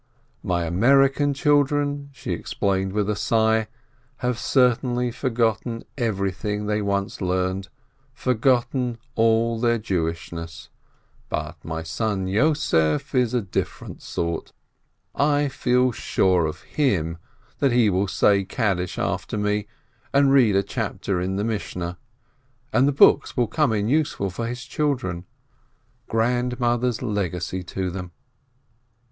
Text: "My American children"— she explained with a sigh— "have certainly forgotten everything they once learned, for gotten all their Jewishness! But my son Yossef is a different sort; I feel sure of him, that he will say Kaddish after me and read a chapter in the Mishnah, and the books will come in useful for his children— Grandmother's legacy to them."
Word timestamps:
"My 0.41 0.63
American 0.65 1.31
children"— 1.35 2.09
she 2.11 2.31
explained 2.31 2.91
with 2.91 3.07
a 3.07 3.15
sigh— 3.15 3.67
"have 4.25 4.39
certainly 4.39 5.11
forgotten 5.11 5.83
everything 5.95 6.65
they 6.65 6.81
once 6.81 7.21
learned, 7.21 7.69
for 8.11 8.33
gotten 8.33 8.97
all 9.13 9.59
their 9.59 9.77
Jewishness! 9.77 10.69
But 11.29 11.63
my 11.63 11.83
son 11.83 12.25
Yossef 12.25 13.13
is 13.13 13.35
a 13.35 13.43
different 13.43 14.01
sort; 14.01 14.53
I 15.13 15.47
feel 15.49 15.91
sure 15.91 16.47
of 16.47 16.63
him, 16.63 17.19
that 17.59 17.71
he 17.71 17.91
will 17.91 18.07
say 18.07 18.43
Kaddish 18.43 18.97
after 18.97 19.37
me 19.37 19.67
and 20.11 20.33
read 20.33 20.55
a 20.55 20.63
chapter 20.63 21.21
in 21.21 21.35
the 21.35 21.43
Mishnah, 21.43 21.99
and 22.73 22.87
the 22.87 22.91
books 22.91 23.37
will 23.37 23.45
come 23.45 23.71
in 23.71 23.87
useful 23.87 24.31
for 24.31 24.47
his 24.47 24.63
children— 24.65 25.25
Grandmother's 26.09 27.03
legacy 27.03 27.61
to 27.65 27.91
them." 27.91 28.13